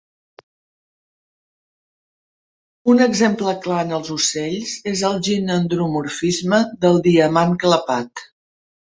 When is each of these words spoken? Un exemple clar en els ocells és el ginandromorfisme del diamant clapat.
Un 2.95 3.05
exemple 3.07 3.55
clar 3.67 3.79
en 3.87 3.93
els 3.99 4.11
ocells 4.19 4.75
és 4.95 5.07
el 5.13 5.23
ginandromorfisme 5.31 6.65
del 6.87 7.03
diamant 7.13 7.59
clapat. 7.67 8.31